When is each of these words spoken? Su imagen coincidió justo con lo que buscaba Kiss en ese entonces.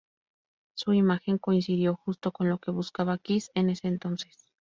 Su 0.73 0.93
imagen 0.93 1.37
coincidió 1.37 1.95
justo 1.95 2.31
con 2.31 2.49
lo 2.49 2.57
que 2.57 2.71
buscaba 2.71 3.19
Kiss 3.19 3.51
en 3.53 3.69
ese 3.69 3.87
entonces. 3.87 4.47